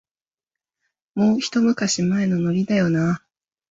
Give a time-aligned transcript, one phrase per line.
[1.13, 3.25] もう、ひと昔前のノリだよなあ